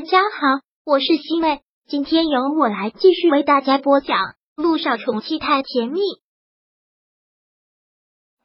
[0.00, 4.16] 大家好，我是西妹，今天由我来继续为大家播讲
[4.56, 6.00] 《路上宠妻太甜蜜》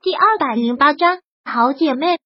[0.04, 1.22] 第二百零八章。
[1.46, 2.18] 好姐妹，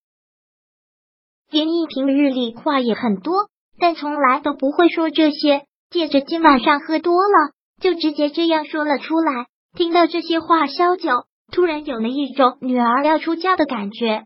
[1.52, 5.68] 连毅平日里话也很多，但从来都不会说这些。
[5.92, 9.46] 借着今晚上喝多了，就直接这样说了出来。
[9.78, 14.26] 听到这些话，萧九突然有了一种女儿要出嫁的感觉，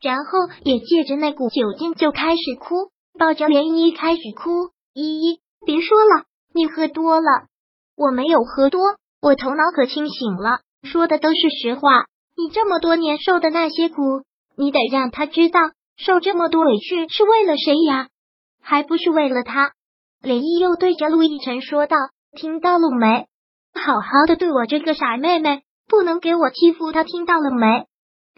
[0.00, 2.90] 然后也借着那股酒劲就开始哭。
[3.18, 7.46] 抱着涟漪开始哭，依依，别说了，你喝多了，
[7.96, 8.80] 我没有喝多，
[9.20, 12.06] 我头脑可清醒了，说的都是实话。
[12.36, 14.22] 你这么多年受的那些苦，
[14.56, 15.60] 你得让他知道，
[15.96, 18.08] 受这么多委屈是为了谁呀？
[18.62, 19.72] 还不是为了他？
[20.22, 21.96] 涟漪又对着陆亦辰说道
[22.38, 23.26] ：“听到了没？
[23.74, 27.86] 好好的对我这个傻妹妹，不能给我欺负她，听到了没？”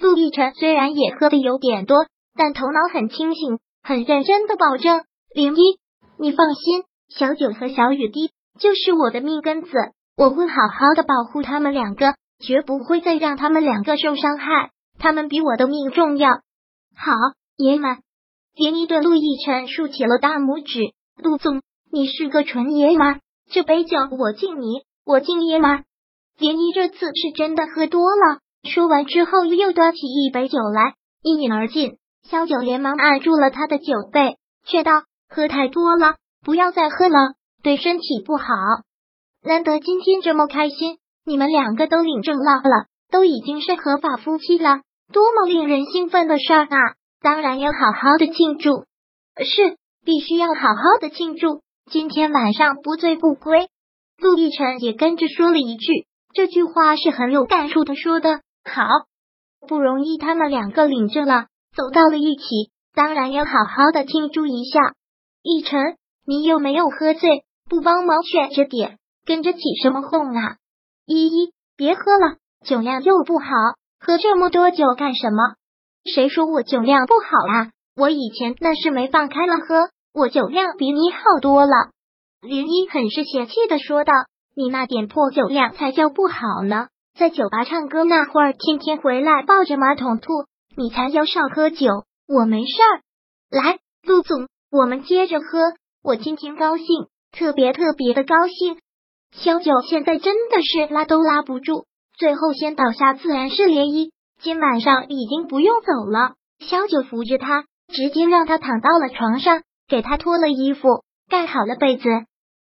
[0.01, 3.59] 陆亦辰虽然也喝的有点多，但头脑很清醒。
[3.87, 5.02] 很认真的保证，
[5.34, 5.79] 林一，
[6.19, 9.69] 你放心，小九和小雨滴就是我的命根子，
[10.16, 16.30] 我会好好的保护他们两个，绝不会再让他们两个受伤害，他们比我的命重要。
[16.96, 17.12] 好，
[17.59, 17.99] 爷们，
[18.55, 20.95] 林一对陆亦辰竖起了大拇指。
[21.23, 21.60] 陆总，
[21.93, 25.85] 你是个纯爷们，这杯酒我敬你，我敬爷们。
[26.38, 31.99] 林一这次是真的喝多了，说完之后又端起一杯酒来，一饮而尽。
[32.30, 34.93] 萧九连忙按住了他的酒杯，劝道
[35.29, 38.47] ：“喝太多了，不要再喝了，对身体不好。
[39.43, 44.80] 难得今天这么开心，你们两个都领证了了，都已经是合法夫妻了，
[45.13, 46.95] 多么令人兴奋的事儿啊！
[47.21, 48.85] 当然要好好的庆祝，
[49.45, 51.61] 是必须要好好的庆祝。
[51.91, 53.69] 今天晚上不醉不归。”
[54.17, 58.41] 陆亦辰也跟着说了一句，这句话是很有感触的说的。
[58.65, 58.87] 好
[59.69, 61.49] 不容易他们两个领证了。
[61.77, 62.45] 走到了一起，
[62.95, 64.81] 当然要好好的庆祝一下。
[65.43, 70.56] 奕晨，你又没有喝醉，不帮忙劝着点，跟着起什么哄啊？
[71.05, 73.47] 依依，别喝了，酒量又不好，
[74.01, 75.57] 喝这么多酒干什么？
[76.05, 77.71] 谁说我酒量不好啊？
[77.97, 81.73] 我以前那是没放开了喝，我酒量比你好多了。
[82.41, 84.13] 林一很是嫌弃的说道
[84.55, 90.29] ：“你那点破酒量才叫不好呢，在酒吧唱歌那会儿，天天回来抱着马桶吐。”
[90.77, 93.03] 你才要少喝酒，我没事儿。
[93.51, 95.47] 来，陆总，我们接着喝。
[96.03, 96.87] 我今天高兴，
[97.31, 98.79] 特别特别的高兴。
[99.33, 101.87] 萧九现在真的是拉都拉不住，
[102.19, 104.11] 最后先倒下自然是涟漪。
[104.41, 106.34] 今晚上已经不用走了。
[106.59, 112.09] 萧九扶着他，直接让他躺到了床上，给他脱了衣服，盖好了被子。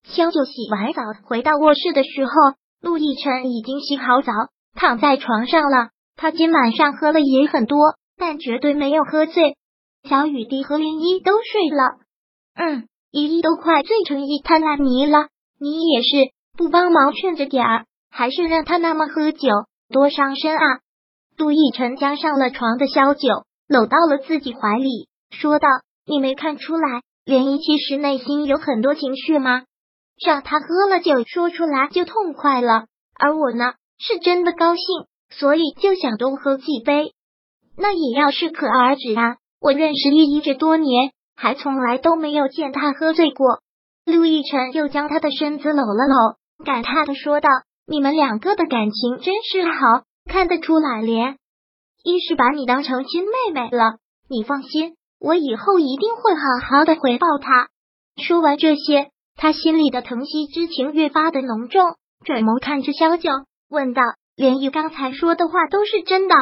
[0.05, 2.33] 萧九洗完澡回到卧室的时候，
[2.81, 4.33] 陆亦辰已经洗好澡，
[4.75, 5.91] 躺在床上了。
[6.21, 7.79] 他今晚上喝了也很多，
[8.19, 9.57] 但绝对没有喝醉。
[10.07, 11.97] 小雨滴和涟漪都睡了，
[12.55, 15.29] 嗯，依依都快醉成一滩烂泥了。
[15.59, 16.09] 你也是
[16.59, 19.49] 不帮忙劝着点儿，还是让他那么喝酒，
[19.89, 20.81] 多伤身啊！
[21.39, 25.69] 杜奕晨将上了床的萧九搂到了自己怀里，说道
[26.05, 29.63] ：“你没看出来，涟漪其实内心有很多情绪吗？
[30.23, 32.89] 让他喝了酒说出来就痛快了，
[33.19, 34.85] 而我呢，是真的高兴。”
[35.31, 37.15] 所以就想多喝几杯，
[37.77, 39.37] 那也要适可而止啊！
[39.61, 43.61] 我认识依依这多年，还从来都没有见他喝醉过。
[44.05, 47.49] 陆亦辰又将他的身子搂了搂，感叹的说道
[47.87, 51.37] ：“你们两个的感情真是好，看得出来，连
[52.03, 53.99] 一是把你当成亲妹妹了。
[54.29, 56.41] 你放心，我以后一定会好
[56.79, 57.69] 好的回报她。”
[58.17, 63.31] 说完这些，他心里的疼惜之情越发的浓重，转眸看着萧九，
[63.69, 64.03] 问道。
[64.41, 66.35] 连玉刚才说的话都是真的。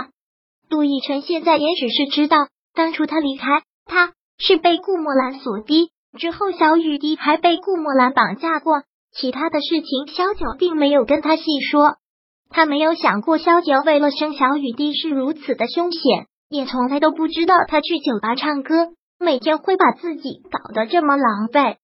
[0.71, 2.37] 杜奕晨现在也只是知道，
[2.73, 11.43] 当初他离开他是被顾墨兰所逼，之后小雨滴还被顾墨兰绑架过，其他的事情萧九并没有跟他细
[11.73, 11.97] 说。
[12.51, 21.79] 他没有想过萧九为了生小雨滴是如此的凶险，也从来都不知道他去酒吧唱歌，每天会把自己搞得这么狼狈。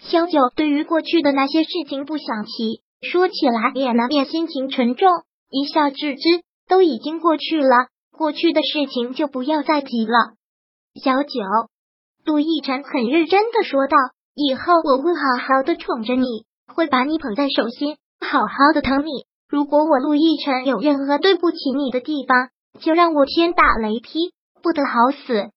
[0.00, 5.08] 萧九对于过去的那些事情不想提，说起来也难免心情沉重。
[5.50, 6.22] 一笑置之，
[6.68, 10.34] 都已经过去了，过去的事情就不要再提了。
[11.02, 11.40] 小九，
[12.24, 13.96] 杜奕晨很认真的说道
[14.34, 19.26] ：“以后我会好好的宠着你，会把你捧在手心，好好的疼你。
[19.48, 22.50] 如果我陆亦辰有任何对不起你的地方，
[22.80, 24.32] 就让我天打雷劈，
[24.62, 25.50] 不得好死。”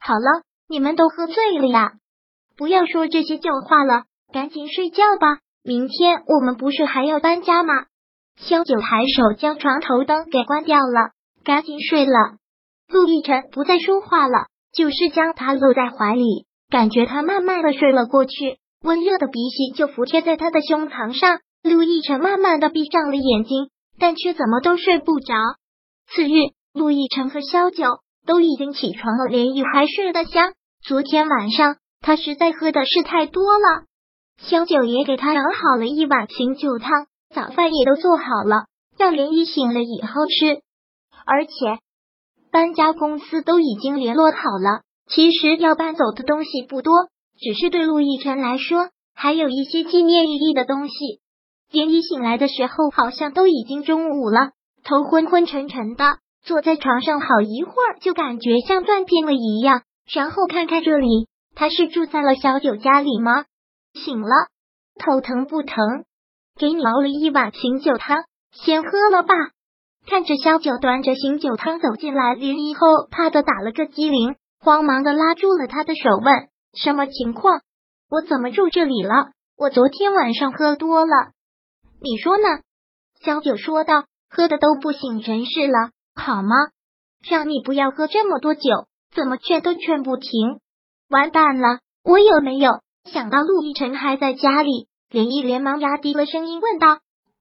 [0.00, 1.92] 好了，你们都喝醉了呀，
[2.56, 5.40] 不要说这些旧话了，赶紧睡觉吧。
[5.62, 7.74] 明天我们不是还要搬家吗？
[8.36, 11.10] 萧九抬手将床头灯给关掉了，
[11.44, 12.12] 赶紧睡了。
[12.88, 21.40] 陆亦辰不再说话了，就是将他搂在怀里，感觉他慢慢的睡了过去，温热的鼻息就服贴在他的胸膛上。
[21.62, 25.34] 陆亦辰慢慢的闭上了眼睛，但却怎么都睡不着。
[26.08, 27.84] 次日，陆亦辰和萧九
[28.24, 30.52] 都已经起床了，连毅还睡得香。
[30.84, 33.86] 昨天晚上他实在喝的是太多了，
[34.38, 37.06] 萧九也给他舀好了一碗醒酒汤，
[37.36, 38.64] 早饭也都做好了，
[38.96, 40.62] 让连毅醒了以后吃。
[41.26, 41.52] 而且
[42.50, 46.94] 搬家公司都已经联络好了，其实要搬走的东西不多，
[47.38, 50.94] 只是对陆亦辰来说，还有一些纪念意义的东西。
[51.70, 54.52] 连毅醒来的时候，好像都已经中午了，
[54.82, 59.82] 头昏昏沉沉的，坐在床上好一会儿，就感觉像断片了一样。
[60.10, 63.44] 然后看看这里，他是住在了小九家里吗？
[63.92, 64.48] 醒了，
[64.98, 65.76] 头疼不疼？
[66.58, 69.34] 给你熬了一碗醒酒汤，先喝了吧。
[70.06, 72.80] 看着萧九端着醒酒汤走进来，林一后
[73.10, 77.60] 怕的打了个激灵，慌忙的拉住了他的手，问：“什么情况？
[78.08, 79.32] 我怎么住这里了？
[79.58, 81.12] 我昨天晚上喝多了。”
[82.00, 82.44] 你说呢？
[83.20, 86.54] 萧九说道：“喝的都不省人事了，好吗？
[87.28, 90.60] 让你不要喝这么多酒，怎么劝都劝不停。
[91.10, 96.98] 完蛋了，我有没有想到陆亦辰还在家里？”连毅连忙压低了声音问道：“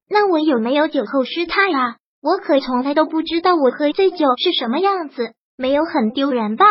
[0.09, 1.97] 那我有没有酒后失态啊？
[2.21, 6.65] 我可从来都不知道我喝醉酒是什么样子，没有很丢人吧？”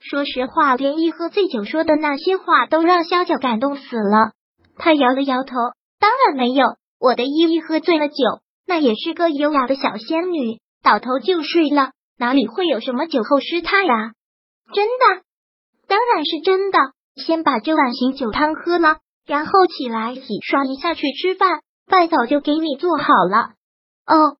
[0.00, 4.32] 说实话，连毅喝醉酒说的那些话都让萧九感动死了。
[4.76, 5.54] 他摇了摇头
[5.98, 6.66] ：“当然没有。”
[7.00, 8.14] 我的依依喝醉了酒，
[8.66, 14.12] 那也是个优雅的小仙女，倒头就睡了，哪里会有什么酒后失态呀？
[14.72, 15.22] 真的，
[15.86, 16.78] 当然是真的。
[17.16, 23.54] 先把这碗醒酒汤喝了，然后起来洗刷一下去吃饭，饭早就给你做好了。
[24.06, 24.36] 哦，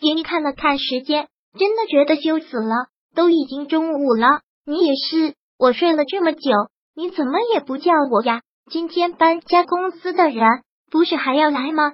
[0.00, 1.28] 爷爷看了看时间，
[1.58, 4.40] 真的觉得羞死了，都已经中午了。
[4.66, 6.50] 你也是，我睡了这么久，
[6.94, 8.42] 你怎么也不叫我呀？
[8.70, 11.92] 今天搬家公司的人不是还要来吗？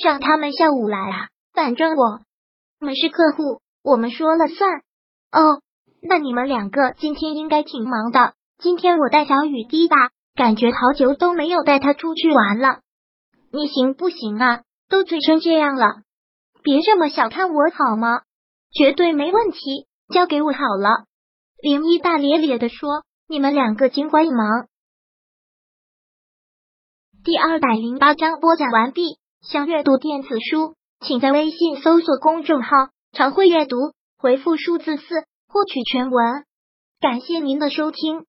[0.00, 2.20] 让他们下午来啊，反正我
[2.78, 4.82] 们是客户，我们说了算。
[5.32, 5.62] 哦，
[6.02, 8.34] 那你们两个今天应该挺忙的。
[8.58, 9.96] 今天我带小雨滴吧，
[10.34, 12.80] 感觉好久都没有带他出去玩了。
[13.52, 14.62] 你行不行啊？
[14.88, 16.02] 都醉成这样了，
[16.62, 18.22] 别这么小看我好吗？
[18.70, 21.04] 绝对没问题，交给我好了。
[21.62, 24.66] 林一大咧咧的说：“你们两个尽管忙。”
[27.24, 29.18] 第二百零八章播讲完毕。
[29.42, 32.68] 想阅读电子书，请在微信搜索公众号
[33.12, 33.76] “常会阅读”，
[34.16, 35.02] 回复数字四
[35.48, 36.44] 获取全文。
[37.00, 38.24] 感谢您的收听。